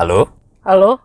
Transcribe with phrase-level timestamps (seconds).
[0.00, 0.32] Halo?
[0.64, 0.96] Halo?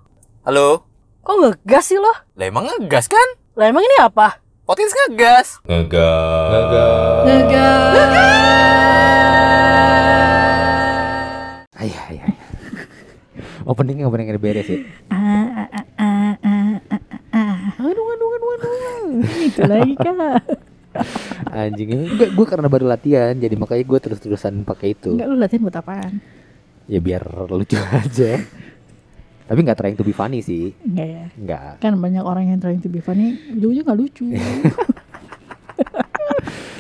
[0.47, 0.87] Halo?
[1.19, 2.15] Kok ngegas sih lo?
[2.39, 3.27] Lah emang ngegas kan?
[3.59, 4.39] Lah emang ini apa?
[4.63, 5.59] Potins ngegas.
[5.67, 7.27] Ngegas.
[11.75, 12.47] Ayah, ayah, ayah.
[13.67, 14.79] Openingnya openingnya beres ya.
[15.11, 15.67] Ah,
[15.99, 16.39] ah,
[17.35, 17.83] ah.
[17.83, 18.79] Aduh, aduh, aduh, aduh.
[19.43, 20.39] Itu lagi kak.
[21.51, 25.19] Anjing ini gue, gue karena baru latihan jadi makanya gue terus-terusan pakai itu.
[25.19, 26.23] Enggak lu latihan buat apaan?
[26.87, 28.39] Ya biar lucu aja.
[29.45, 30.73] Tapi nggak trying to be funny sih.
[30.81, 31.23] Enggak ya.
[31.37, 31.71] Nggak.
[31.81, 34.25] Kan banyak orang yang trying to be funny, ujung-ujung gak lucu.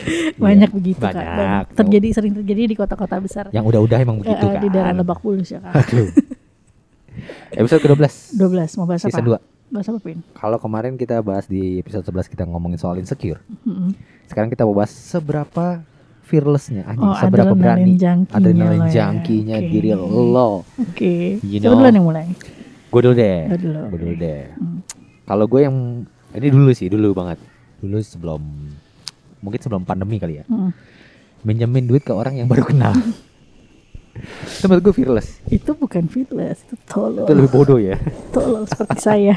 [0.43, 1.13] banyak begitu kak.
[1.13, 1.65] Dan banyak.
[1.75, 3.43] terjadi sering terjadi di kota-kota besar.
[3.51, 4.61] Yang udah-udah emang begitu kan.
[4.61, 5.73] Di daerah Lebak Bulus ya kak.
[5.73, 6.09] Aduh.
[7.59, 9.09] Episode ke-12 12 mau bahas apa?
[9.09, 9.71] season 2.
[9.71, 10.19] Bahas apa Pin?
[10.35, 13.41] Kalau kemarin kita bahas di episode 11 kita ngomongin soal insecure.
[13.65, 13.95] Mm-mm.
[14.27, 15.81] Sekarang kita mau bahas seberapa
[16.25, 18.91] fearlessnya anjing, Oh, seberapa berani junkie-nya adrenalin ya.
[18.91, 19.69] junkie-nya Oke.
[19.69, 20.65] diri lo.
[20.75, 21.37] Oke.
[21.39, 21.77] You Siapa know.
[21.77, 22.25] duluan yang mulai?
[22.89, 23.39] Gue dulu deh.
[23.53, 23.81] Dulu.
[23.93, 24.41] Gue dulu deh.
[24.57, 24.79] Hmm.
[25.25, 25.77] Kalau gue yang
[26.33, 27.37] ini dulu sih, dulu banget.
[27.79, 28.41] Dulu sebelum
[29.39, 30.45] mungkin sebelum pandemi kali ya.
[30.45, 30.71] Mm.
[31.45, 32.93] Minjemin duit ke orang yang baru kenal.
[34.17, 35.27] itu menurut gue fearless.
[35.45, 37.23] Itu bukan fitness, itu tolol.
[37.23, 37.99] Itu lebih bodoh ya.
[38.29, 39.35] Tolol seperti saya.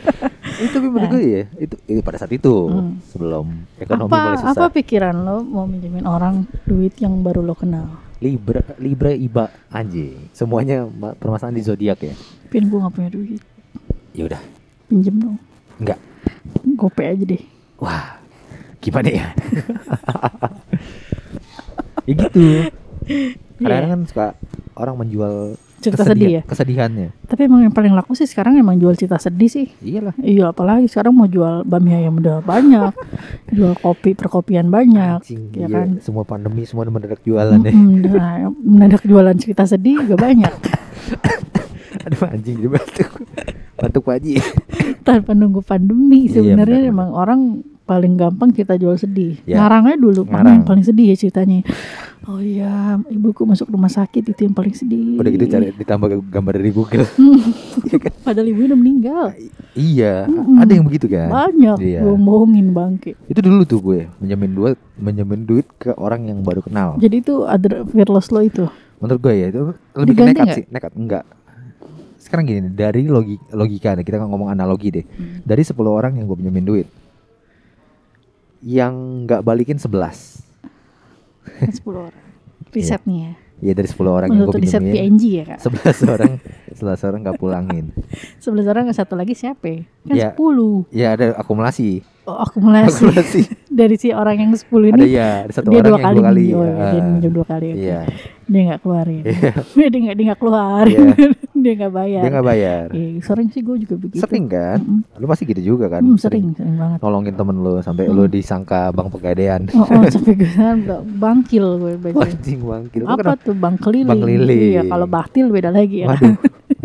[0.64, 2.98] itu menurut gue ya, itu, itu pada saat itu Hmm.
[3.06, 4.58] sebelum ekonomi mulai apa susah.
[4.58, 7.86] apa pikiran lo mau minjemin orang duit yang baru lo kenal?
[8.18, 10.30] Libra Libra Iba anjing.
[10.30, 12.14] Semuanya ma- permasalahan di zodiak ya.
[12.48, 13.38] Pin gue gak punya duit,
[14.10, 14.42] Ya udah.
[14.84, 15.38] pinjem dong.
[15.78, 15.98] Enggak.
[16.74, 17.42] Gope aja deh.
[17.78, 18.18] Wah.
[18.78, 19.26] Gimana ya?
[22.04, 22.44] ya gitu.
[23.58, 24.26] Kadang-kadang kan suka
[24.74, 25.34] orang menjual
[25.78, 25.84] Iya.
[25.84, 26.42] Cerita sedih ya.
[26.42, 27.08] kesedihannya.
[27.22, 29.70] Tapi emang yang paling laku sih sekarang emang jual cerita sedih sih.
[29.78, 30.10] Iyalah.
[30.18, 32.90] Iya apalagi sekarang mau jual bami ayam udah banyak,
[33.54, 35.66] jual kopi perkopian banyak, Anjing, ya iya.
[35.70, 35.88] kan?
[36.02, 37.70] Semua pandemi semua mendadak jualan ya.
[37.70, 40.50] Mm-mm, nah, mendadak jualan cerita sedih juga banyak
[42.04, 43.10] Aduh anjing jadi batuk.
[43.78, 44.34] Batuk Pak Haji.
[45.00, 46.90] tanpa nunggu pandemi Iya, sebenarnya benar-benar.
[46.90, 47.40] emang orang
[47.88, 49.40] paling gampang kita jual sedih.
[49.42, 49.58] Ya.
[49.58, 50.54] Ngarangnya dulu mana Ngarang.
[50.54, 51.64] yang paling sedih ya ceritanya.
[52.22, 55.16] Oh iya, ibuku masuk rumah sakit itu yang paling sedih.
[55.16, 57.08] Udah gitu cari ditambah gambar dari Google.
[58.26, 59.24] Padahal ibunya udah meninggal.
[59.72, 60.60] iya, Mm-mm.
[60.60, 61.30] ada yang begitu kan?
[61.30, 62.04] Banyak, Iya.
[62.04, 63.16] bohong-bohongin bangke.
[63.24, 67.00] Itu dulu tuh gue menjamin duit, menjamin duit ke orang yang baru kenal.
[67.00, 68.68] Jadi itu ada fearless lo itu.
[68.98, 69.60] Menurut gue ya itu
[69.94, 70.56] lebih Diganti nekat nggak?
[70.56, 71.24] sih, nekat enggak.
[72.18, 75.04] Sekarang gini, dari logi, logika nih, kita ngomong analogi deh.
[75.06, 75.40] Hmm.
[75.40, 76.86] Dari 10 orang yang gue pinjemin duit,
[78.60, 79.90] yang nggak balikin 11
[81.48, 82.16] Kan 10 orang.
[82.74, 83.32] Riset nih ya.
[83.58, 85.58] Ya dari 10 orang yang Menurut gue riset PNG ya kak.
[85.66, 86.32] 11 orang
[86.78, 87.84] 11 orang nggak pulangin.
[88.44, 89.80] 11 orang satu lagi siapa ya?
[90.04, 90.30] Kan Ya.
[90.36, 90.94] 10.
[90.94, 92.06] Ya ada akumulasi.
[92.22, 92.92] Oh, akumulasi.
[93.02, 93.40] Akumulasi.
[93.66, 96.14] Dari si orang yang 10 ini ada ya, ada satu dia orang dua yang kali,
[96.14, 96.44] dua kali.
[96.44, 96.54] minjem.
[96.54, 97.66] Oh, Ah, dia minjem dua kali.
[97.74, 98.00] Iya.
[98.48, 99.22] Dia nggak keluarin.
[99.28, 99.52] Iya.
[99.92, 100.96] dia nggak dia nggak keluarin.
[100.96, 101.28] Iya.
[101.62, 102.22] dia nggak bayar.
[102.24, 102.86] Dia nggak bayar.
[102.96, 104.24] Iya, sering sih gue juga begitu.
[104.24, 104.78] Sering kan?
[104.80, 105.20] Mm-mm.
[105.20, 106.00] Lu pasti gitu juga kan?
[106.00, 106.98] Hmm, sering, sering banget.
[107.04, 108.16] Nolongin temen lu sampai Hmm.
[108.16, 109.60] lu disangka bang pegadaian.
[109.76, 110.48] Oh, oh sampai gue
[111.20, 111.92] bangkil gue.
[112.16, 113.02] Anjing bangkil.
[113.04, 113.44] Apa kenapa?
[113.44, 114.08] tuh bang keliling?
[114.08, 114.72] Bang keliling.
[114.72, 116.06] Iya, kalau baktil beda lagi ya.
[116.08, 116.34] Waduh,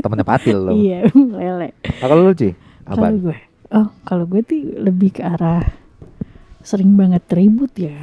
[0.04, 0.72] temennya patil lo.
[0.76, 1.72] iya, lele.
[1.80, 2.52] Nah, kalau lu cuy,
[2.84, 2.96] apa?
[3.00, 3.38] Kalau gue,
[3.72, 5.64] oh kalau gue tuh lebih ke arah
[6.60, 7.96] sering banget ribut ya.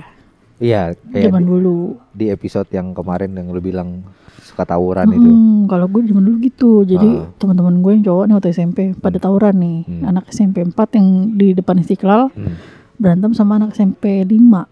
[0.60, 1.76] Iya, kayak Zaman di, dulu.
[2.12, 4.04] di episode yang kemarin yang lu bilang
[4.43, 5.25] suka tawuran itu.
[5.25, 6.84] Mm-mm, kalau gue zaman dulu gitu.
[6.84, 7.32] Jadi Ah.
[7.34, 9.78] teman-teman gue yang cowok nih waktu SMP pada tawuran nih.
[9.82, 10.03] Hmm.
[10.06, 12.60] Anak SMP 4 yang di depan Istiqlal Hmm.
[12.94, 14.69] berantem sama anak SMP 5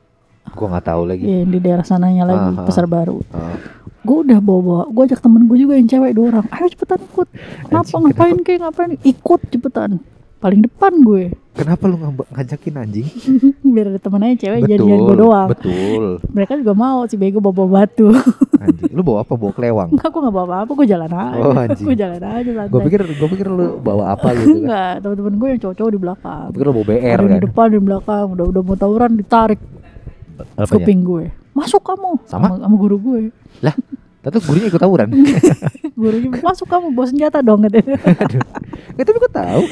[0.50, 1.24] Gua nggak tahu lagi.
[1.24, 2.64] ya, di daerah sananya lagi ah.
[2.64, 3.24] Pasar Baru.
[3.30, 3.56] Ah.
[4.00, 6.46] Gue udah bawa-bawa, gue ajak temen gue juga yang cewek dua orang.
[6.50, 7.28] Ayo cepetan ikut.
[7.62, 8.90] Kenapa Anjing, ngapain kayak ngapain?
[9.02, 9.90] Ikut cepetan.
[10.38, 11.24] Paling depan gue.
[11.58, 11.98] Kenapa lu
[12.30, 13.06] ngajakin anjing?
[13.74, 15.48] Biar ada temen aja cewek jadian gue doang.
[15.50, 16.22] betul.
[16.30, 18.14] Mereka juga mau si bego bawa, -bawa batu.
[18.62, 19.34] Anjing, lu bawa apa?
[19.34, 19.88] Bawa kelewang.
[19.90, 21.38] Enggak, gue gak bawa apa-apa, gue jalan aja.
[21.38, 21.86] Oh, anjing.
[21.86, 22.70] gue jalan aja santai.
[22.70, 24.58] Gue pikir gue pikir lu bawa apa gitu kan.
[24.62, 26.46] Enggak, temen-temen gue yang cowok-cowok di belakang.
[26.46, 27.30] Gue pikir lu bawa BR Ada kan.
[27.34, 29.60] di depan, di belakang, udah udah mau tawuran ditarik
[30.54, 30.70] Apanya?
[30.74, 31.24] kuping gue.
[31.50, 32.54] Masuk kamu Sama?
[32.54, 33.20] sama guru gue.
[33.62, 33.74] Lah,
[34.22, 35.08] tapi gurunya ikut tawuran.
[35.98, 37.98] Gurunya masuk kamu bawa senjata dong katanya.
[38.06, 38.38] Aduh.
[38.94, 39.62] Nggak, tapi gue tahu.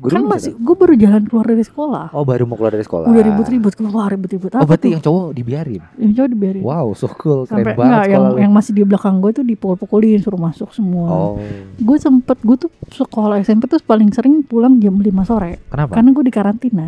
[0.00, 2.06] Guru kan masih gue baru jalan keluar dari sekolah.
[2.10, 3.06] Oh, baru mau keluar dari sekolah.
[3.06, 4.92] Udah ribut-ribut keluar ribut-ribut Oh, apa berarti tuh?
[4.92, 5.82] yang cowok dibiarin.
[5.94, 6.62] yang cowok dibiarin.
[6.62, 7.44] Wow, so cool.
[7.44, 8.34] Keren Sampai banget enggak yang lu.
[8.40, 11.06] yang masih di belakang gue tuh dipukul-pukulin suruh masuk semua.
[11.06, 11.36] Oh,
[11.76, 15.92] Gue sempet gue tuh sekolah SMP tuh paling sering pulang jam 5 sore kenapa?
[15.92, 16.86] karena gue di karantina.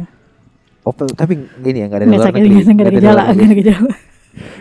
[0.82, 2.48] Oh, tapi gini ya, luar sakit, negeri.
[2.50, 3.44] nggak nggak ada gejala, negeri.
[3.44, 3.90] ada gejala.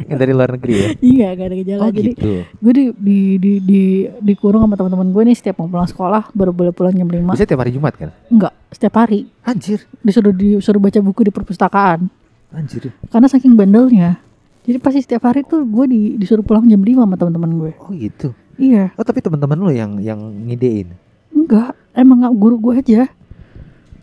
[0.03, 0.88] Yang dari luar negeri ya.
[1.13, 1.81] Iya, gak ada gejala.
[1.81, 2.31] Oh, Jadi gitu.
[2.45, 3.81] gue di di di di
[4.19, 7.45] dikurung sama teman-teman gue nih setiap mau pulang sekolah baru boleh pulang jam 5 Bisa
[7.45, 8.09] tiap hari Jumat kan?
[8.27, 12.12] Enggak, setiap hari Anjir, disuruh disuruh baca buku di perpustakaan
[12.50, 12.91] anjir.
[13.07, 14.19] karena saking bandelnya.
[14.62, 17.71] Jadi pasti setiap hari tuh gue di, disuruh pulang jam 5 sama teman-teman gue.
[17.79, 18.35] Oh gitu.
[18.56, 20.94] Iya, Oh tapi teman-teman lu yang yang ngidein.
[21.31, 21.74] enggak.
[21.91, 23.01] Emang nggak guru gue aja.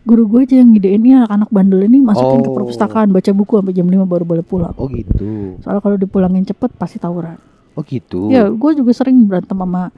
[0.08, 2.56] Guru gue aja yang ngidein ini anak-anak bandel ini masukin ke Oh.
[2.56, 4.72] perpustakaan baca buku sampai jam 5 baru boleh pulang.
[4.75, 5.60] Oh gitu.
[5.60, 7.37] Soalnya kalau dipulangin cepet pasti tawuran.
[7.75, 8.26] Oh gitu.
[8.26, 9.93] Ya, gue juga sering berantem sama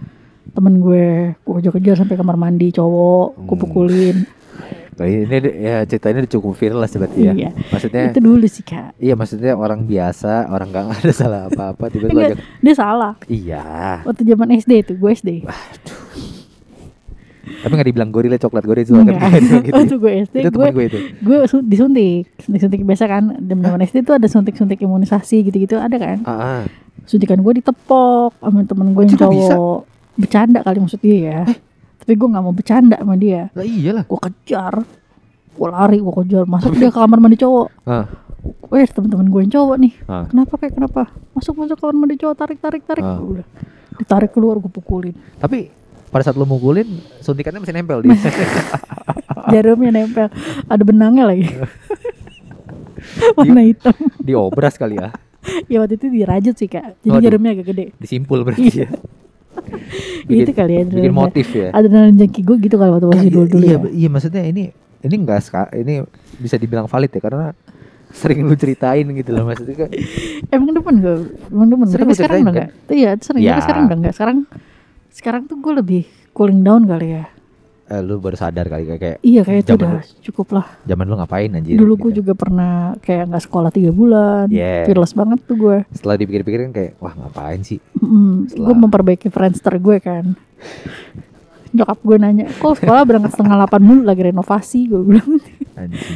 [0.51, 1.39] temen gue.
[1.39, 3.63] Gue kejar-kejar sampai kamar mandi cowok, gue Hmm.
[3.63, 4.19] pukulin.
[4.93, 7.33] Nah, ini ya ceritanya udah cukup viral lah seperti ya.
[7.33, 7.57] Iya.
[7.73, 9.01] Maksudnya Itu dulu sih kak.
[9.01, 13.17] iya maksudnya orang biasa, orang gak ada salah apa-apa tiba-tiba dia salah.
[13.25, 13.65] Iya.
[14.05, 15.31] Waktu zaman SD itu, gue SD.
[17.61, 19.63] Tapi gak dibilang gorila coklat gorila itu kan Enggak.
[19.63, 19.75] gitu.
[19.77, 20.99] Waktu gue SD, itu gue gue itu.
[21.19, 23.25] gue su- disuntik, disuntik biasa kan.
[23.37, 26.19] Zaman zaman SD itu ada suntik-suntik imunisasi gitu-gitu ada kan.
[26.25, 26.61] Ah, ah.
[27.05, 29.55] Suntikan gue ditepok sama temen gue yang kok bisa?
[29.55, 29.81] cowok.
[30.15, 31.41] Bercanda kali maksud dia ya.
[32.01, 33.49] Tapi gue nggak mau bercanda sama dia.
[33.53, 34.05] Lah iyalah.
[34.05, 34.75] Gue kejar,
[35.51, 36.45] gue lari, gue kejar.
[36.45, 37.67] Masuk dia ke kamar mandi cowok.
[37.85, 38.05] Ah.
[38.71, 39.93] Weh temen-temen gue yang cowok nih.
[40.07, 40.25] Ah.
[40.25, 41.03] Kenapa kayak kenapa?
[41.37, 43.05] Masuk masuk kamar mandi cowok tarik tarik tarik.
[43.05, 43.19] Ah.
[43.19, 43.47] Udah.
[43.97, 45.13] Ditarik keluar gue pukulin.
[45.37, 45.69] Tapi
[46.11, 46.87] pada saat lu mukulin
[47.19, 48.11] suntikannya masih nempel di.
[49.53, 50.27] Jarumnya nempel.
[50.67, 51.47] Ada benangnya lagi.
[53.37, 53.97] Warna hitam.
[54.21, 55.11] diobras kali ya.
[55.67, 57.01] Ya waktu itu dirajut sih kak.
[57.01, 57.25] Jadi Waduh.
[57.25, 57.85] jarumnya agak gede.
[57.97, 58.89] Disimpul berarti ya.
[60.29, 60.83] Bikin- itu kali ya.
[60.85, 61.73] Bikin motif ya.
[61.73, 63.89] Adrenalin jengki gue gitu kalau waktu masih Iya, dulu dulu iya, ya.
[63.89, 64.63] iya, maksudnya ini
[65.01, 66.05] ini enggak ska- ini
[66.37, 67.57] bisa dibilang valid ya karena
[68.11, 69.91] sering lu ceritain gitu loh maksudnya kan
[70.51, 71.15] Emang depan gue,
[71.49, 71.87] emang depan.
[71.89, 72.69] Sering Tapi sekarang udah enggak.
[72.91, 73.41] Iya sering.
[73.41, 73.51] Ya.
[73.51, 74.13] Tapi sekarang udah enggak.
[74.13, 74.39] Sekarang
[75.11, 77.27] sekarang tuh gue lebih cooling down kali ya.
[77.87, 79.93] eh, lu baru sadar kali kayak, kayak Iya kayak itu udah
[80.23, 80.67] cukup lah.
[80.81, 82.19] zaman lu ngapain anjir Dulu gue gitu.
[82.23, 84.47] juga pernah kayak nggak sekolah tiga bulan.
[84.49, 84.87] Yeah.
[84.87, 85.77] Fearless banget tuh gue.
[85.91, 90.39] setelah dipikir-pikirin kayak wah ngapain sih Mm, gue Setelah- memperbaiki Friendster gue kan.
[91.71, 95.31] Nyokap gue nanya, kok sekolah berangkat setengah delapan mulu lagi renovasi gue bilang.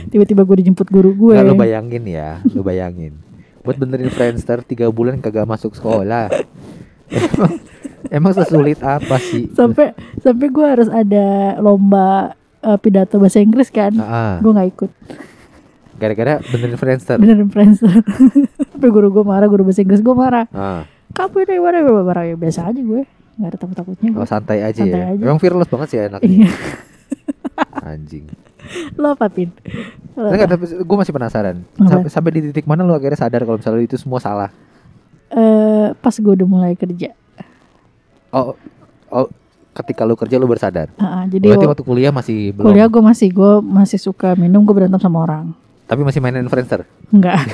[0.09, 1.35] Tiba-tiba gue dijemput guru gue.
[1.35, 3.19] Nggak, lu bayangin ya lu bayangin
[3.61, 6.29] buat benerin Friendster tiga bulan kagak masuk sekolah
[8.11, 13.93] emang, sesulit apa sih sampai sampai gue harus ada lomba eh, pidato bahasa Inggris kan.
[14.01, 14.35] Ah, ah.
[14.41, 14.91] Gue nggak ikut.
[15.95, 18.03] gara-gara benerin Friendster Benerin Friendster.
[18.75, 20.51] Sampai guru gue marah, guru bahasa Inggris gue marah.
[20.51, 20.83] ah.
[21.15, 23.07] Kamu ini mana gue marah ya biasa aja gue.
[23.39, 24.11] Nggak ada takut-takutnya.
[24.19, 25.23] Oh santai aja Santai ya aja.
[25.23, 26.51] Emang fearless banget sih anaknya Iya.
[27.95, 28.27] Anjing
[28.99, 29.55] Lo apa Pin?
[30.19, 31.57] Lo Enggak, tapi gue masih penasaran.
[31.79, 34.51] Sampai, sampai di titik mana lu akhirnya sadar kalau misalnya itu semua salah?
[35.31, 37.13] Eh, pas gue udah mulai kerja.
[38.35, 38.59] Oh,
[39.09, 39.27] oh,
[39.73, 40.91] ketika lu kerja lu bersadar.
[40.97, 42.67] Ah, jadi Berarti wa- waktu kuliah masih belum.
[42.67, 45.55] kuliah gue masih gue masih suka minum gue berantem sama orang.
[45.85, 46.83] Tapi masih mainin Friendster.
[47.09, 47.39] Enggak.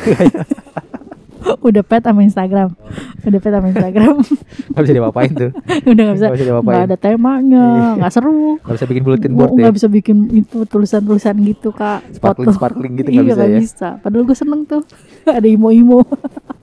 [1.60, 2.72] udah pet sama Instagram.
[3.20, 4.14] Udah pet sama Instagram.
[4.72, 5.50] Gak bisa diapain tuh.
[5.82, 6.26] udah nggak bisa.
[6.26, 6.52] Nggak bisa.
[6.62, 7.88] Nggak ada temanya, Iya.
[7.98, 8.56] nggak seru.
[8.60, 9.56] Gak bisa bikin bulletin board ya.
[9.58, 12.04] nggak bisa bikin itu tulisan-tulisan gitu kak.
[12.12, 12.56] Sparkling Foto.
[12.56, 13.58] sparkling gitu iya, nggak bisa nggak ya.
[13.58, 13.88] bisa.
[13.98, 14.82] Padahal gue seneng tuh.
[15.28, 16.00] ada imo-imo.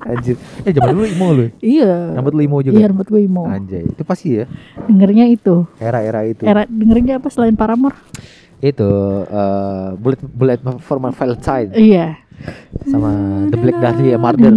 [0.08, 0.36] Anjir.
[0.64, 1.46] Eh zaman dulu imo lu.
[1.60, 2.16] iya.
[2.16, 2.74] Rambut lu imo juga.
[2.74, 3.44] Iya rambut gue imo.
[3.44, 4.46] Anjay, itu pasti ya.
[4.82, 5.68] Dengernya itu.
[5.78, 6.42] Era-era itu.
[6.42, 8.00] Era dengernya apa selain Paramore?
[8.58, 8.88] Itu
[9.24, 12.18] eh bullet bullet for my Valentine Iya.
[12.84, 13.12] sama
[13.46, 14.50] The Black Dahlia Murder.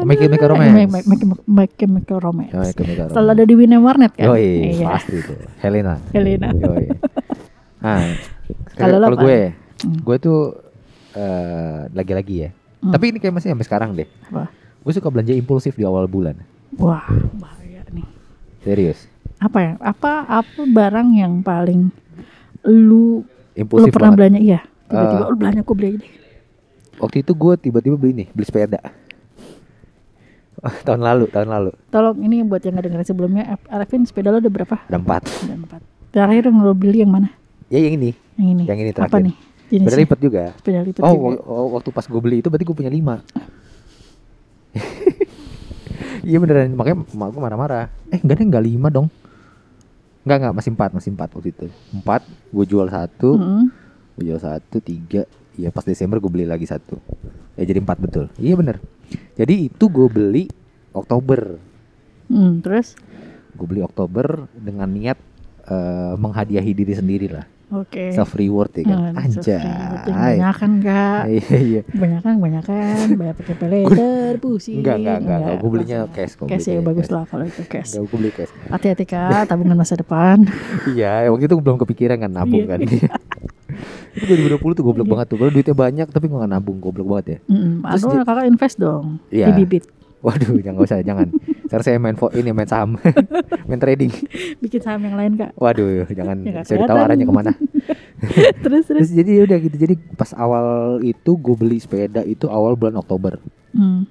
[0.00, 0.52] My Chemical na.
[0.54, 0.96] Romance.
[1.04, 2.52] Chemical- My Chemical Romance.
[2.52, 2.64] Oh,
[3.10, 4.26] Selalu ada di Winnie Warnet kan?
[4.26, 4.86] Yoi, Iya.
[4.96, 5.34] pasti itu.
[5.58, 6.00] Helena.
[6.10, 6.48] Helena.
[6.52, 6.86] Yoi.
[7.80, 8.12] Nah,
[8.76, 9.16] Kalau apa?
[9.16, 9.38] gue,
[9.80, 9.96] Hmm.
[9.98, 10.52] gue tuh
[11.10, 12.50] eh, lagi-lagi ya.
[12.80, 12.92] Hmm.
[12.92, 14.08] Tapi ini kayak masih sampai sekarang deh.
[14.26, 14.48] Apa?
[14.80, 16.36] Gue suka belanja impulsif di awal bulan.
[16.74, 17.04] Wah,
[17.36, 18.06] bahaya nih.
[18.60, 19.04] Serius.
[19.36, 19.72] Apa ya?
[19.78, 21.92] Apa apa barang yang paling
[22.62, 24.18] lu Impulsif lu pernah banget.
[24.18, 24.40] belanja?
[24.40, 24.60] Iya.
[24.86, 25.28] Tiba-tiba Ah.
[25.28, 26.12] lu belanja aku beli deh.
[26.96, 28.80] Waktu itu gue tiba-tiba beli nih, beli sepeda.
[30.86, 31.70] tahun lalu, tahun lalu.
[31.88, 34.76] Tolong ini buat yang nggak dengerin sebelumnya, Arifin sepeda lo udah berapa?
[34.84, 35.22] Ada empat.
[35.44, 35.80] Udah empat.
[36.10, 37.28] Terakhir yang lo beli yang mana?
[37.68, 38.64] Ya yang ini, Yang ini.
[38.66, 39.24] yang ini Apa terakhir.
[39.24, 39.36] nih?
[39.70, 39.86] Jenisnya?
[39.86, 40.42] Sepeda lipat juga.
[40.58, 41.38] Sepeda lipat Oh, juga.
[41.46, 43.22] oh, waktu pas gue beli itu berarti gue punya lima.
[46.20, 47.88] Iya beneran, makanya mak gue marah-marah.
[48.12, 49.08] Eh enggak deh, enggak lima dong.
[50.20, 51.66] Enggak, enggak, masih empat, masih empat waktu itu.
[51.96, 53.64] Empat, gue jual satu, Mm-mm.
[54.16, 55.24] gue jual satu, tiga.
[55.56, 57.00] Iya pas Desember gue beli lagi satu.
[57.56, 58.28] Ya jadi empat betul.
[58.36, 58.84] Iya bener.
[59.32, 60.44] Jadi itu gue beli
[60.92, 61.56] Oktober.
[62.28, 63.00] Hmm, terus?
[63.56, 65.16] Gue beli Oktober dengan niat
[65.66, 67.48] eh, menghadiahi diri sendiri lah.
[67.70, 68.10] Oke.
[68.10, 69.14] Self reward ya kan.
[69.14, 69.62] Nah, Anjay.
[70.04, 71.22] Banyakan kak.
[71.30, 71.82] Iya iya.
[71.86, 73.06] Banyakan, banyakan.
[73.14, 74.82] Banyak pakai peleter, pusing.
[74.82, 75.56] Enggak, enggak, enggak, enggak.
[75.56, 76.46] Gue belinya cash kok.
[76.46, 77.94] Cash ya bagus lah kalau itu cash.
[77.94, 78.50] Enggak, gue beli cash.
[78.66, 80.42] Hati-hati kak, tabungan masa depan.
[80.90, 82.70] Iya, waktu itu gue belum kepikiran kan nabung Iya.
[82.70, 82.80] kan.
[84.10, 85.12] itu 2020 tuh goblok Iya.
[85.14, 85.36] banget tuh.
[85.38, 87.38] Padahal duitnya banyak tapi gue gak nabung, goblok banget ya.
[87.46, 89.46] Mm, Terus aduh, di- kakak invest dong Iya.
[89.46, 89.84] di bibit.
[90.20, 91.32] Waduh, jangan usah, jangan.
[91.64, 93.00] Sekarang saya main ini main saham,
[93.68, 94.12] main trading.
[94.60, 95.56] Bikin saham yang lain kak.
[95.56, 96.44] Waduh, jangan.
[96.44, 97.52] Ya, saya tahu arahnya ke mana.
[98.64, 99.08] terus terus.
[99.08, 99.76] Terus jadi udah gitu.
[99.80, 103.40] Jadi pas awal itu gue beli sepeda itu awal bulan Oktober.
[103.72, 104.04] Hmm.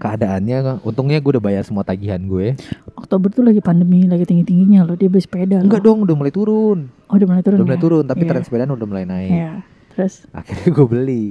[0.00, 2.56] Keadaannya, untungnya gue udah bayar semua tagihan gue.
[2.96, 4.96] Oktober tuh lagi pandemi, lagi tinggi-tingginya loh.
[4.96, 5.60] Dia beli sepeda.
[5.60, 5.92] Enggak loh.
[5.92, 6.88] dong, udah mulai turun.
[7.10, 7.58] Oh, udah mulai turun.
[7.60, 7.84] Udah mulai ya?
[7.84, 8.30] turun, tapi Iya.
[8.32, 9.32] tren sepedaan udah mulai naik.
[9.34, 9.52] Iya.
[9.92, 11.24] Terus Akhirnya gue beli.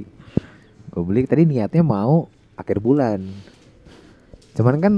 [0.92, 3.24] Gue beli tadi niatnya mau akhir bulan.
[4.54, 4.94] Cuman kan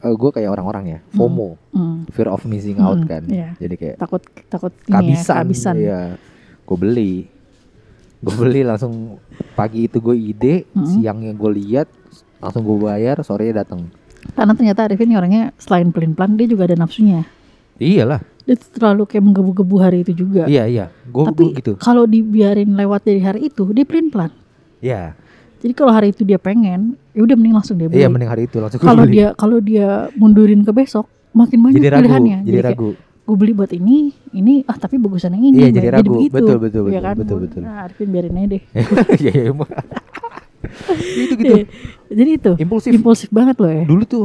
[0.00, 3.22] gue kayak orang-orang ya, FOMO, hmm, fear of missing out Hmm, kan.
[3.28, 3.52] iya.
[3.56, 5.34] Jadi kayak takut takut ini ya, kehabisan.
[5.36, 5.74] kehabisan.
[5.76, 6.00] Iya.
[6.64, 7.14] Gue beli.
[8.20, 9.16] Gue beli langsung
[9.54, 10.84] pagi itu gue ide, Mm-mm.
[10.86, 11.88] siangnya gue lihat,
[12.36, 13.88] langsung gue bayar, sorenya datang.
[14.36, 17.24] Karena ternyata Arifin ini orangnya selain pelin-pelan dia juga ada nafsunya.
[17.80, 18.20] Iyalah.
[18.44, 20.44] Dia terlalu kayak menggebu-gebu hari itu juga.
[20.44, 20.86] Iya iya.
[21.08, 21.80] Gue Tapi gitu.
[21.80, 24.32] kalau dibiarin lewat dari hari itu, dia pelin-pelan.
[24.80, 25.16] Iya.
[25.60, 28.00] Jadi kalau hari itu dia pengen, ya udah mending langsung dia beli.
[28.00, 31.04] Iya mending hari itu langsung kalau dia kalau dia mundurin ke besok,
[31.36, 32.38] makin banyak jadi ragu, pilihannya.
[32.48, 32.90] jadi ragu.
[33.30, 35.56] gue beli buat ini, ini ah tapi bagusan yang ini.
[35.62, 36.18] Iya, jadi ragu.
[36.18, 36.34] begitu.
[36.34, 37.14] Betul, betul, Iya betul, kan?
[37.14, 37.60] betul, betul.
[37.62, 38.62] Nah, Arifin biarin aja deh.
[39.22, 39.70] Iya iya emang.
[41.22, 41.44] itu gitu.
[41.46, 41.64] Iya.
[42.10, 42.90] Jadi itu Impulsif.
[42.90, 43.84] impulsif banget loh ya.
[43.86, 44.20] Dulu tuh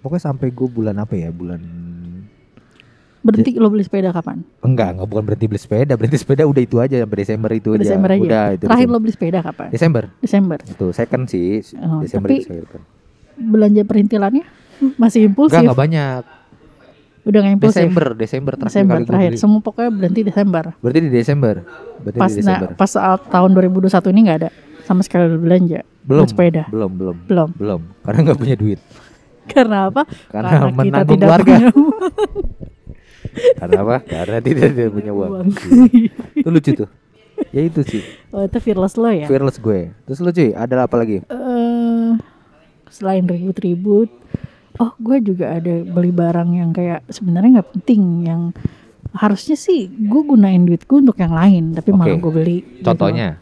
[0.00, 1.28] pokoknya sampai gue bulan apa ya?
[1.34, 1.60] Bulan
[3.26, 4.46] Berhenti lo beli sepeda kapan?
[4.62, 7.82] enggak, enggak bukan berhenti beli sepeda, berhenti sepeda udah itu aja sampai Desember itu aja.
[7.82, 8.22] Desember aja.
[8.22, 8.64] Udah itu.
[8.70, 9.00] Terakhir lo Desember.
[9.02, 9.68] beli sepeda kapan?
[9.74, 10.04] Desember.
[10.22, 10.58] Desember.
[10.62, 11.48] Itu second sih.
[11.82, 12.82] Oh, Desember tapi itu second.
[13.34, 14.44] belanja perintilannya
[14.94, 15.58] masih impulsif.
[15.58, 16.22] Enggak, enggak banyak.
[17.26, 17.82] Udah gak impulsif.
[17.82, 19.30] Desember, Desember terakhir Desember kali terakhir.
[19.34, 19.42] beli.
[19.42, 20.64] Semua pokoknya berhenti Desember.
[20.78, 21.54] Berarti di Desember.
[21.98, 22.68] Berarti Pas di nah, Desember.
[22.78, 24.50] pas saat tahun 2021 ini nggak ada
[24.86, 26.26] sama sekali belanja belum.
[26.30, 26.70] sepeda.
[26.70, 27.16] Belum, belum.
[27.26, 27.48] Belum.
[27.58, 27.80] Belum.
[28.06, 28.78] Karena enggak punya duit.
[29.52, 30.02] Karena apa?
[30.30, 31.50] Karena kita menanggung tidak keluarga.
[31.50, 32.12] punya uang.
[33.60, 33.96] Karena apa?
[34.04, 35.30] Karena tidak, tidak punya uang.
[35.30, 35.48] Uang.
[36.36, 36.88] itu lucu tuh.
[37.52, 38.02] Ya itu sih.
[38.32, 39.28] oh, itu fearless lo ya?
[39.28, 39.92] Fearless gue.
[40.08, 41.20] Terus lu cuy, ada apa lagi?
[41.28, 42.10] Eh,
[42.88, 44.08] selain ribut-ribut,
[44.80, 48.42] oh gue juga ada beli barang yang kayak sebenarnya nggak penting yang
[49.16, 52.22] harusnya sih gue gunain duit gue untuk yang lain tapi malah Oke.
[52.28, 52.84] gue beli gitu.
[52.84, 53.40] Contohnya,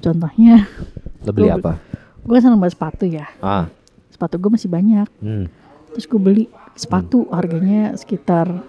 [0.00, 0.64] contohnya
[1.28, 1.72] lo beli Gua apa?
[2.24, 3.68] gue seneng banget sepatu ya Ah,
[4.08, 5.44] sepatu gue masih banyak hmm.
[5.92, 8.64] terus gue beli sepatu harganya sekitar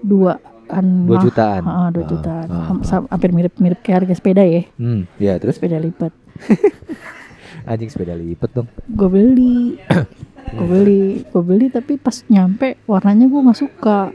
[0.00, 1.22] duaan Dua lah.
[1.22, 1.62] jutaan.
[1.62, 2.46] Ah, dua Ah, jutaan.
[2.48, 3.02] ah, ah.
[3.08, 4.62] hampir mirip-mirip kayak harga sepeda ya?
[4.74, 5.56] Hmm, ya terus?
[5.56, 6.12] Sepeda lipat.
[7.68, 8.68] Anjing sepeda lipat dong.
[8.86, 9.76] gue beli.
[10.50, 11.02] Gue beli.
[11.24, 14.10] Gue beli tapi pas nyampe warnanya gue nggak suka.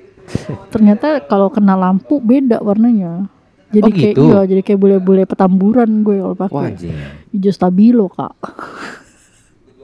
[0.68, 3.30] Ternyata kalau kena lampu beda warnanya.
[3.68, 4.24] Jadi Oh, kayak gitu?
[4.26, 6.76] iya jadi kayak bule-bule petamburan gue kalau pakai.
[7.30, 8.36] Hijau stabilo kak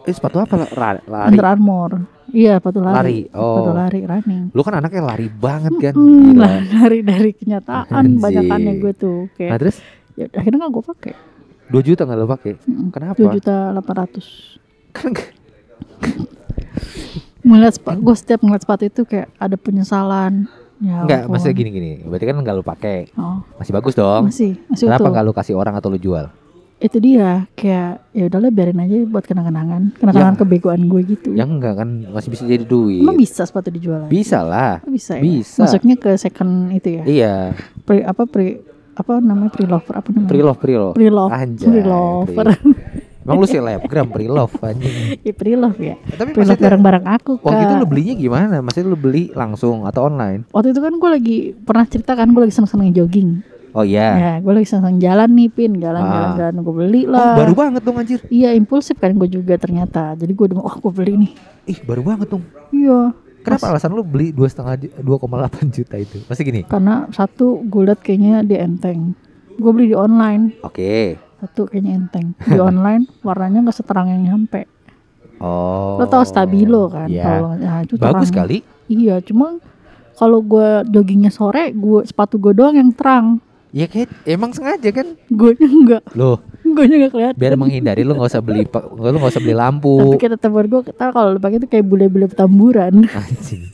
[0.01, 0.55] Eh sepatu apa?
[0.67, 1.01] Lari.
[1.27, 1.91] Under Armour
[2.31, 3.59] iya sepatu lari, Lari, oh.
[3.59, 5.93] sepatu lari running Lu kan anaknya lari banget kan.
[5.93, 6.39] Hmm, Gila.
[6.39, 9.77] lah, lari dari kenyataan banyakannya gue tuh Nah kayak terus
[10.15, 11.13] ya, akhirnya nggak gue pakai
[11.67, 12.51] 2 juta nggak lo pakai?
[12.61, 12.87] Mm-mm.
[12.89, 13.15] Kenapa?
[13.15, 14.27] dua juta delapan ratus
[14.91, 15.33] Kan nggak-
[17.43, 20.45] melihat sepatu gue setiap ngeliat sepatu itu kayak ada penyesalan
[20.79, 22.01] ya Enggak, maksudnya gini-gini.
[22.01, 23.11] Berarti kan nggak lo pakai.
[23.13, 24.23] oh, Masih bagus dong.
[24.25, 25.11] masih masih Kenapa utuh.
[25.11, 26.25] nggak lo kasih orang atau lo jual?
[26.81, 30.39] Itu dia kayak ya udahlah biarin aja buat kenang-kenangan kenang-kenangan Ya.
[30.39, 32.99] kebegoan gue gitu Yang enggak kan masih bisa jadi duit.
[32.99, 34.11] emang bisa sepatu dijual lagi?
[34.11, 34.81] Bisa lah.
[34.81, 35.61] Oh, bisa ya Bisa.
[35.61, 37.35] masuknya ke second itu ya Iya.
[37.81, 40.93] pre apa pre apa namanya pre lover apa namanya Pre-love, pre-love.
[40.93, 42.47] pre love Anjay, pre lover
[43.21, 45.21] Emang lu selebgram pre-love anjing.
[45.21, 48.13] ya pre love ya Tapi pre love maksudnya barang-barang aku kak waktu itu lu belinya
[48.15, 48.55] gimana?
[48.59, 50.49] Maksudnya lu beli langsung atau online?
[50.49, 54.07] waktu itu kan gue lagi pernah cerita kan gue lagi seneng-seneng jogging Oh iya.
[54.13, 56.61] ya gue lagi seneng jalan nih pin jalan-jalan Ah.
[56.61, 58.19] gue beli Oh, lah baru banget dong anjir.
[58.27, 61.31] iya impulsif kan gue juga ternyata jadi gue udah oh gue beli nih
[61.67, 62.43] Ih, baru banget dong.
[62.69, 65.25] iya Kenapa alasan lu beli dua setengah ju- 2,8
[65.71, 66.21] juta itu?
[66.23, 66.61] Masih gini.
[66.63, 69.17] karena satu gue liat kayaknya dia enteng
[69.51, 71.17] gue beli di online Oke.
[71.37, 74.67] satu kayaknya enteng di online warnanya nggak seterang yang nyampe
[75.37, 75.97] Oh.
[75.97, 77.25] lo tau stabilo kan Iya.
[77.25, 78.45] kalau nah, itu Bagus terang.
[78.45, 78.57] kali.
[78.87, 79.57] iya cuma
[80.13, 85.15] kalau gue joggingnya sore gue sepatu gue doang yang terang Ya kayak emang sengaja kan.
[85.25, 89.39] gue enggak Loh, gue nggak kelihatan biar menghindari lu nggak usah beli lu nggak usah
[89.39, 89.95] beli lampu.
[90.05, 93.71] tapi kata teman gue kata kalau lu pakai itu kayak bule-bule petamburan Anjing.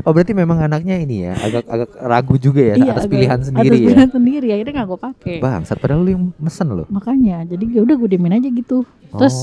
[0.00, 3.68] Oh berarti memang anaknya ini ya agak agak ragu juga ya atas agak- pilihan sendiri
[3.68, 3.84] atas ya.
[3.86, 6.88] pilihan sendiri akhirnya nggak gue pakai Bangsat padahal lu yang mesen loh.
[6.88, 9.36] makanya jadi ya udah gue diemin aja gitu terus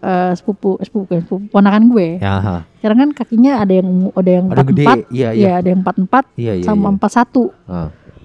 [0.00, 0.08] Oh.
[0.08, 4.30] eh, sepupu eh, sepupu kan sepupu ponakan gue Ya, sekarang kan kakinya ada yang ada
[4.30, 5.44] yang empat empat Iya, iya.
[5.44, 6.64] ya ada yang empat empat Iya, iya.
[6.64, 6.94] sama iya.
[6.96, 7.44] empat satu.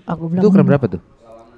[0.05, 1.01] Aku bilang Itu ukuran berapa tuh?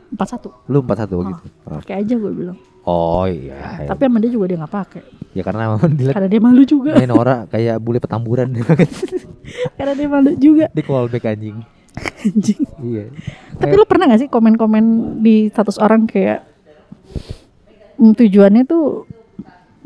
[0.06, 1.44] empat satu Lu 41 gitu.
[1.66, 1.82] Oh.
[1.82, 3.82] pakai aja gue bilang Oh iya.
[3.82, 3.90] ya.
[3.90, 5.02] tapi sama dia juga dia nggak pakai
[5.34, 5.64] ya karena
[5.98, 8.54] dilihat karena dia malu juga main orang kayak bule petamburan
[9.78, 11.58] karena dia malu juga di callback anjing.
[12.24, 13.10] anjing Iya.
[13.58, 14.84] tapi lu pernah gak sih komen-komen
[15.20, 16.46] di status orang kayak
[17.98, 19.10] mm, tujuannya tuh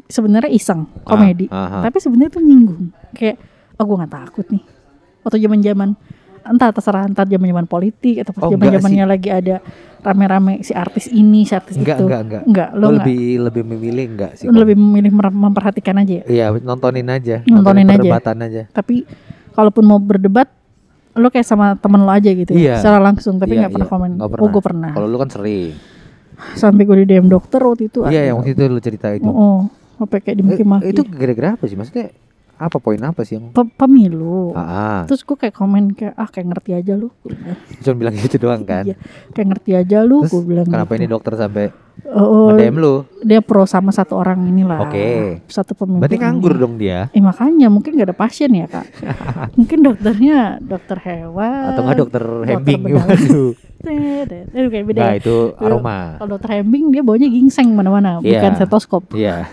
[0.06, 1.82] sebenarnya iseng komedi Ah, ah, ah.
[1.86, 3.40] tapi sebenarnya tuh nyinggung kayak
[3.78, 4.64] oh gue nggak takut nih
[5.22, 5.90] waktu zaman zaman
[6.42, 9.56] entah terserah entar zaman zaman politik atau pas Oh, zaman zamannya lagi ada
[10.00, 12.44] rame-rame si artis ini si artis Enggak, itu enggak, enggak.
[12.46, 14.46] enggak lo Gue enggak lebih lebih memilih enggak sih.
[14.46, 17.44] Lo lebih memilih memperhatikan aja ya Iya, nontonin aja.
[17.44, 17.98] Nontonin aja.
[17.98, 18.62] perdebatan aja.
[18.70, 19.04] tapi
[19.52, 20.48] kalaupun mau berdebat
[21.12, 22.76] lo kayak sama temen lo aja gitu Iya.
[22.76, 23.94] ya secara langsung tapi Iya, nggak pernah iya.
[23.94, 24.50] komen Nggak oh pernah.
[24.50, 25.74] gue pernah Kalau lu kan sering.
[26.56, 29.24] sampai gue di DM dokter waktu itu Iya, yang waktu itu lu cerita itu.
[29.24, 29.60] oh, oh
[29.98, 31.76] sampai kayak Eh, dimaki-maki itu gara-gara apa sih?
[31.76, 32.08] Maksudnya
[32.60, 35.00] apa poin apa sih yang Pe- pemilu Ah, ah.
[35.04, 37.08] terus gue kayak komen kayak ah kayak ngerti aja lu
[37.80, 38.84] cuma bilang gitu doang kan.
[38.84, 39.00] Iya,
[39.32, 41.00] kayak ngerti aja lu gue bilang kenapa gitu.
[41.00, 41.72] ini dokter sampai
[42.06, 42.94] oh, nge-DM lu?
[43.22, 45.40] dia pro sama satu orang inilah Oke.
[45.46, 47.08] satu pemimpin Berarti nganggur dong dia.
[47.10, 48.84] eh makanya mungkin gak ada pasien ya kak
[49.58, 52.82] mungkin dokternya dokter hewan Atau enggak dokter Hembing.
[53.80, 54.46] Tet, tet.
[54.52, 55.18] Aduh, kayak beda Nah, ya.
[55.18, 56.20] itu aroma.
[56.20, 58.44] Kalau dokter Hembing dia baunya gingseng mana-mana, Iya.
[58.44, 59.04] bukan stetoskop.
[59.14, 59.48] Iya.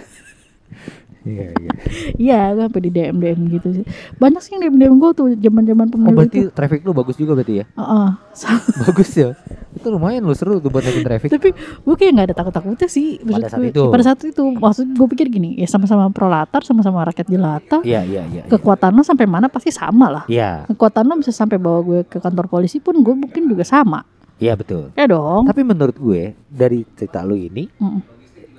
[1.26, 1.70] Iya, iya.
[2.14, 3.84] Iya, gue sampai di DM DM gitu sih.
[4.14, 6.50] Banyak sih yang DM DM gue tuh zaman-zaman Oh, pemilu berarti itu.
[6.50, 7.64] traffic lu bagus juga berarti ya?
[7.68, 8.08] Heeh.
[8.86, 9.30] bagus ya.
[9.72, 11.28] Itu lumayan lu seru tuh buat naikin traffic.
[11.28, 13.18] Tapi gue kayak nggak ada takut-takutnya sih.
[13.18, 13.70] maksud Pada saat gue.
[13.70, 13.82] itu.
[13.90, 17.82] Pada saat itu, maksud gue pikir gini, ya sama-sama prolatar, sama-sama rakyat jelata.
[17.82, 18.40] Iya, iya, iya.
[18.40, 18.42] iya.
[18.46, 20.24] Kekuatan lo sampai mana pasti sama lah.
[20.26, 24.06] Iya, Kekuatan lo bisa sampai bawa gue ke kantor polisi pun gue mungkin juga sama.
[24.36, 24.92] iya betul.
[24.92, 25.44] Ya dong.
[25.44, 28.00] Tapi menurut gue dari cerita lu ini Mm.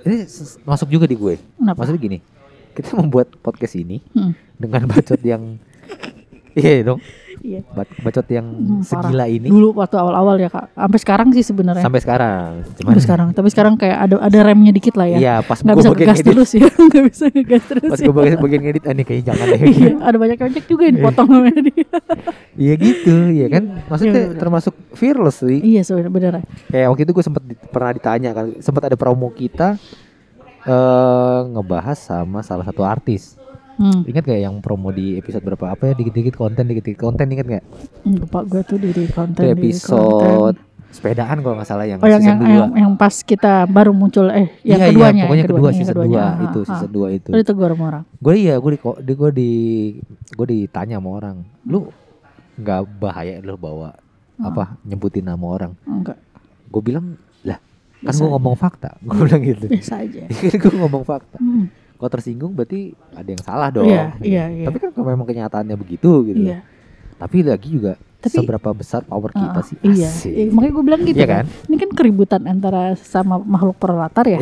[0.03, 1.37] ini ses- masuk juga di gue.
[1.53, 1.77] Kenapa?
[1.79, 2.17] Maksudnya gini,
[2.77, 4.31] kita membuat podcast ini Mm.
[4.55, 5.57] dengan bacot yang
[6.53, 6.97] iya dong,
[7.37, 7.61] Iya.
[7.69, 9.05] ba- bacot yang Hmm, parah.
[9.05, 10.73] segila ini Dulu waktu awal-awal ya kak.
[10.73, 11.79] Sampai sekarang sih sebenarnya.
[11.79, 12.49] sampai sekarang.
[12.65, 13.27] Cuman Sampai sekarang.
[13.31, 15.17] Tapi sekarang kayak ada ada remnya dikit lah ya.
[15.17, 18.05] iya pas nggak gue bisa ngegas terus ya nggak bisa ngegas terus pas ya.
[18.05, 19.59] gue bagian, bagian edit, ah, ini kayaknya jangan deh.
[19.69, 21.85] iya ada banyak ojek juga yang dipotong sama dia
[22.57, 23.63] Iya gitu, ya kan.
[23.85, 24.39] Maksudnya Iya, bener.
[24.41, 25.59] termasuk fearless sih.
[25.61, 29.77] iya sebenarnya Kayak waktu itu gue sempat di- pernah ditanya kan, sempat ada promo kita
[30.67, 33.39] eh ngebahas sama salah satu artis.
[33.75, 34.03] hmm.
[34.05, 37.63] Ingat gak yang promo di episode berapa apa ya dikit-dikit konten dikit-dikit konten ingat gak?
[38.03, 40.65] lupa gue tuh di, di konten Itu di episode konten.
[40.89, 42.57] sepedaan kalau nggak salah yang oh yang season yang, 2.
[42.57, 45.77] yang yang pas kita baru muncul eh yang iya, keduanya iya, pokoknya yang kedua yang
[45.77, 46.25] season 2 keduanya.
[46.41, 46.95] itu Ah, season ah.
[47.03, 47.29] 2 itu.
[47.29, 49.51] Lu ditegur sama orang Gue iya, gue di di gue di
[50.29, 51.79] gue ditanya sama orang, lu
[52.57, 53.93] nggak bahaya lu bawa
[54.35, 54.47] Ah.
[54.47, 55.71] apa nyebutin nama orang?
[55.83, 56.17] enggak
[56.67, 57.15] Gue bilang
[58.03, 59.65] kan gue ngomong fakta, gue bilang gitu.
[59.69, 60.23] biasa aja
[60.63, 61.37] gue ngomong fakta.
[61.41, 61.65] hmm.
[61.97, 63.89] Kalau tersinggung berarti ada yang salah dong.
[63.89, 66.45] iya iya iya Tapi kan kalau memang kenyataannya begitu gitu.
[66.45, 66.61] iya
[67.17, 69.77] Tapi lagi juga Tapi- seberapa besar power kita Ah, sih?
[69.81, 70.31] iya Asik.
[70.31, 71.43] Iya, makanya gue bilang gitu Iya kan.
[71.43, 71.65] kan?
[71.65, 74.39] ini kan keributan antara sama makhluk prolatar ya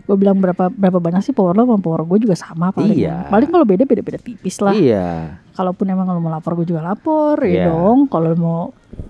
[0.00, 3.26] gue bilang berapa berapa banyak sih power lo sama power gue juga sama paling Iya.
[3.26, 5.38] paling kalau beda beda beda tipis lah Iya.
[5.52, 7.54] kalaupun emang lo mau lapor gue juga lapor Iya.
[7.56, 8.60] ya dong kalau mau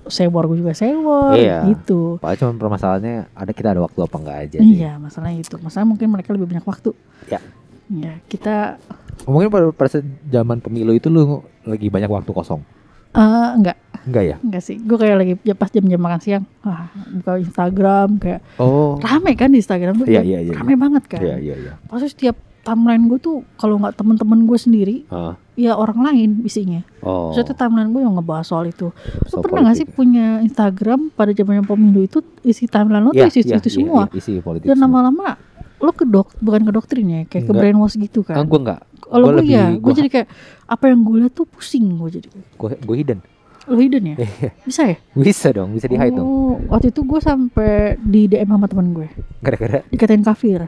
[0.06, 1.64] sewor gue juga sewor Iya.
[1.66, 4.76] gitu Paling cuma permasalahannya ada kita ada waktu apa enggak aja sih.
[4.76, 6.92] iya masalahnya itu masalah mungkin mereka lebih banyak waktu
[7.26, 7.40] Ya.
[7.88, 8.76] ya kita
[9.22, 12.64] Mungkin pada, pada zaman pemilu itu lu lagi banyak waktu kosong.
[13.10, 14.36] eh enggak Enggak ya?
[14.38, 18.96] enggak sih gue kayak lagi ya pas jam-jam makan siang wah buka Instagram kayak Oh.
[18.98, 20.52] rame kan di Instagram tuh Iya, kayak iya, iya.
[20.54, 21.72] rame banget kan Iya, iya, iya.
[21.84, 25.32] pasti setiap timeline gue tuh kalau nggak temen-temen gue sendiri Ah.
[25.54, 27.32] ya orang lain isinya Oh.
[27.32, 28.92] Maksudnya timeline gue yang ngebahas soal itu.
[28.92, 33.24] Lo Soal pernah gak sih punya Instagram pada zaman pemilu itu isi timeline lo Iya,
[33.24, 34.02] tuh isi iya, itu iya, semua.
[34.06, 34.66] iya, isi politik.
[34.66, 35.40] Dan lama-lama
[35.78, 37.56] lo ke dok bukan ke doktrin ya, kayak ke Enggak.
[37.58, 38.44] brainwash gitu Kan kan.
[38.46, 38.80] gue enggak.
[39.00, 40.28] Kalau gue ya, gue jadi kayak
[40.66, 42.28] apa yang gue lihat tuh pusing gue jadi.
[42.54, 43.20] Gue gue hidden.
[43.66, 44.16] Lo hidden ya?
[44.18, 44.50] Iya.
[44.62, 44.96] Bisa ya?
[45.12, 46.24] Bisa dong, bisa di hide dong.
[46.24, 49.08] Oh, waktu itu gue sampai di DM sama teman gue,
[49.40, 50.64] Gara-gara dikatain kafir.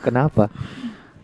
[0.00, 0.46] kenapa?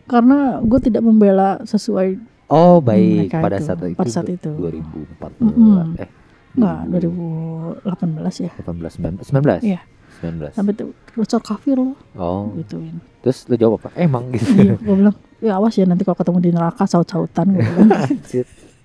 [0.05, 2.17] Karena gue tidak membela sesuai
[2.49, 3.29] Oh, baik.
[3.29, 3.93] mereka Pada itu, saat itu.
[3.95, 4.49] pada saat itu.
[4.49, 5.45] 2014.
[5.45, 6.01] Mm-mm.
[6.01, 6.09] Eh,
[6.57, 8.51] Enggak, 2000 2018 ya.
[8.57, 9.61] 18 19 19.
[9.63, 9.81] Iya.
[10.19, 10.57] 19.
[10.57, 12.49] Sampai tuh bocor kafir lo Oh.
[12.57, 12.99] gituin.
[13.21, 13.93] Terus lu jawab apa?
[13.95, 14.49] Emang gitu.
[14.57, 17.91] iya, gue bilang, ya awas ya nanti kalau ketemu di neraka saut-sautan gue bilang.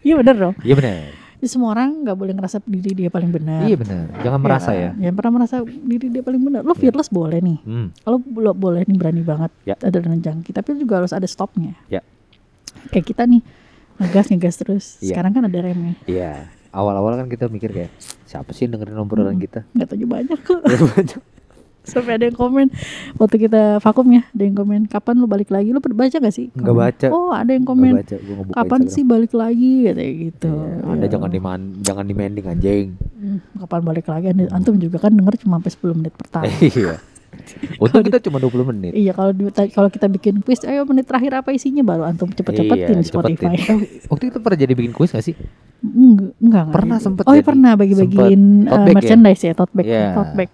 [0.03, 0.55] Iya bener dong.
[0.59, 1.22] Iya benar.
[1.43, 3.67] Jadi semua orang nggak boleh ngerasa diri dia paling benar.
[3.67, 4.15] Iya benar.
[4.23, 4.89] Jangan Iya merasa ya.
[4.95, 6.61] Jangan pernah merasa diri dia paling benar.
[6.63, 7.59] Lo fearless boleh nih.
[7.67, 7.91] Hmm.
[8.07, 9.51] Lo boleh nih berani banget.
[9.67, 9.75] Ya.
[9.75, 10.55] Ada dan jangki.
[10.55, 11.75] Tapi juga harus ada stopnya.
[11.91, 11.99] Ya.
[12.95, 13.43] Kayak kita nih
[13.99, 14.85] ngegas ngegas terus.
[15.03, 15.19] Iya.
[15.19, 15.99] Sekarang kan ada remnya.
[16.07, 16.47] Iya.
[16.71, 17.91] Awal-awal kan kita mikir kayak
[18.23, 19.43] siapa sih yang dengerin obrolan Hmm.
[19.43, 19.59] kita?
[19.75, 20.61] Nggak tahu banyak kok.
[21.83, 22.71] Sampai ada yang komen
[23.15, 25.69] waktu kita vakum ya, ada yang komen kapan lo balik lagi?
[25.69, 26.47] Lo baca gak sih?
[26.49, 27.07] Nggak baca.
[27.11, 27.99] Oh ada yang komen.
[27.99, 28.87] baca, gua Kapan Instagram.
[28.89, 30.53] sih balik lagi katanya gitu.
[30.53, 31.11] Iya, Anda Ya.
[31.11, 32.85] jangan diman jangan demanding anjing.
[33.13, 34.25] Hmm, kapan balik lagi?
[34.49, 36.47] Antum juga kan denger cuma sampai 10 menit pertama.
[36.63, 36.95] Iya.
[37.75, 38.91] Untung kita cuma 20 menit.
[38.93, 39.33] iya, kalau
[39.67, 43.57] kalau kita bikin quiz, ayo menit terakhir apa isinya baru antum cepet-cepetin Iya, di Spotify.
[43.57, 43.77] cepetin.
[43.89, 45.33] Eh, Waktu itu pernah jadi bikin kuis gak sih?
[45.81, 48.95] enggak, enggak, enggak Pernah sempet Oh, iya pernah bagi-bagiin uh, bag ya?
[48.95, 50.05] merchandise ya, tote bag, Iya.
[50.13, 50.49] tote bag.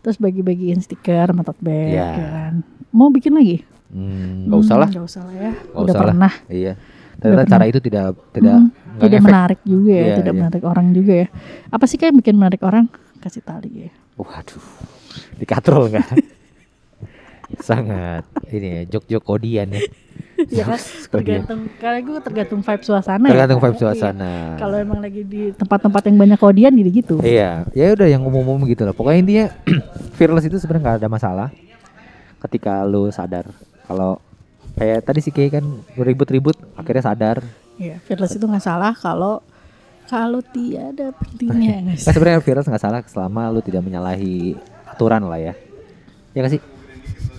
[0.00, 2.06] Terus bagi-bagiin stiker sama tote bag Iya.
[2.08, 2.54] ya kan.
[2.90, 3.62] Mau bikin lagi?
[3.88, 4.88] Hmm, gak usah lah.
[4.88, 5.52] Gak usah lah ya.
[5.52, 6.04] Nggak Udah usah lah.
[6.06, 6.32] pernah.
[6.46, 6.72] Iya.
[7.18, 8.62] Ternyata Udah cara itu tidak tidak nggak
[9.00, 9.26] tidak ngefek.
[9.26, 10.38] menarik juga ya, Iya, tidak iya.
[10.38, 11.26] menarik orang juga ya.
[11.68, 12.86] Apa sih kayak bikin menarik orang?
[13.18, 13.90] Kasih tali ya.
[14.14, 14.62] Waduh,
[15.36, 16.06] dikatrol nggak?
[17.56, 19.82] Sangat ini ya, jok-jok kodian ya.
[20.38, 20.78] Iya kan?
[20.78, 21.42] Kodian.
[21.42, 23.30] tergantung karena gue tergantung vibe suasana ya.
[23.34, 23.82] Tergantung vibe Iya.
[23.82, 24.32] suasana.
[24.54, 27.18] Kalau emang lagi di tempat-tempat yang banyak kodian jadi gitu.
[27.18, 28.94] Iya, ya udah yang umum-umum gitu lah.
[28.94, 29.46] Pokoknya intinya
[30.18, 31.48] fearless itu sebenarnya nggak ada masalah.
[32.38, 33.50] Ketika lu sadar
[33.90, 34.22] kalau
[34.78, 35.66] kayak tadi si Kay kan
[35.98, 37.42] ribut-ribut akhirnya sadar.
[37.74, 39.42] Iya, fearless itu nggak salah kalau
[40.06, 44.54] kalau tiada pentingnya Kan sebenarnya fearless nggak salah selama lu tidak menyalahi
[44.86, 45.54] aturan lah ya.
[46.30, 46.62] Ya nggak sih?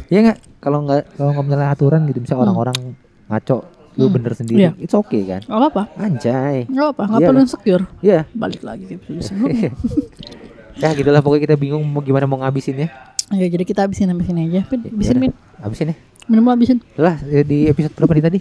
[0.10, 0.38] Iya nggak?
[0.60, 2.78] Kalau nggak kalau nggak menyalahi aturan gitu, misalnya orang-orang
[3.28, 3.58] ngaco,
[3.93, 4.13] lu Hmm.
[4.15, 4.72] bener sendiri, Iya.
[4.78, 5.41] it's okay kan?
[5.41, 6.65] Gak apa-apa, Anjay.
[6.65, 7.45] gak apa-apa, nggak Iya perlu kan?
[7.45, 7.84] insecure.
[8.00, 8.19] Iya.
[8.32, 9.72] Balik lagi ke episode sebelumnya.
[10.82, 12.89] ya gitulah pokoknya kita bingung mau gimana mau ngabisinnya.
[13.30, 14.65] Ya jadi kita habisin habisin aja.
[14.65, 15.95] Habisin Yaudah, min, Habisin ya.
[16.26, 16.82] minum lo habisin.
[16.95, 18.39] Lah ya di episode berapa nih tadi?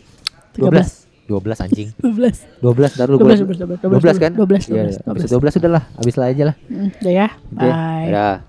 [0.54, 1.04] 13.
[1.28, 1.88] 12 anjing.
[2.00, 4.32] 12 12 ntar lu 12, gua- 12, 12, 12 kan?
[4.32, 6.56] 12, Iya, 12, episode 12 udah lah, habis lah aja lah.
[6.64, 8.47] Hmm, Udah ya, bye.